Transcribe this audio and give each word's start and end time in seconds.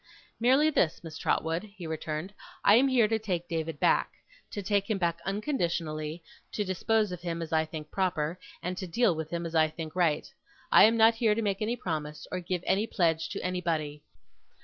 'Merely 0.39 0.71
this, 0.71 1.03
Miss 1.03 1.15
Trotwood,' 1.15 1.69
he 1.77 1.85
returned. 1.85 2.33
'I 2.65 2.73
am 2.75 2.87
here 2.87 3.07
to 3.07 3.19
take 3.19 3.47
David 3.47 3.79
back 3.79 4.13
to 4.49 4.63
take 4.63 4.89
him 4.89 4.97
back 4.97 5.19
unconditionally, 5.27 6.23
to 6.53 6.63
dispose 6.63 7.11
of 7.11 7.21
him 7.21 7.39
as 7.39 7.53
I 7.53 7.65
think 7.65 7.91
proper, 7.91 8.39
and 8.63 8.75
to 8.79 8.87
deal 8.87 9.13
with 9.13 9.29
him 9.29 9.45
as 9.45 9.53
I 9.53 9.67
think 9.67 9.95
right. 9.95 10.27
I 10.71 10.85
am 10.85 10.97
not 10.97 11.13
here 11.13 11.35
to 11.35 11.41
make 11.43 11.61
any 11.61 11.75
promise, 11.75 12.25
or 12.31 12.39
give 12.39 12.63
any 12.65 12.87
pledge 12.87 13.29
to 13.29 13.43
anybody. 13.45 14.01